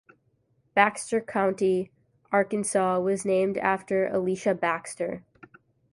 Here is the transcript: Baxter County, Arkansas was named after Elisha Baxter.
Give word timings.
Baxter 0.73 1.21
County, 1.21 1.91
Arkansas 2.31 2.99
was 2.99 3.23
named 3.23 3.59
after 3.59 4.07
Elisha 4.07 4.55
Baxter. 4.55 5.23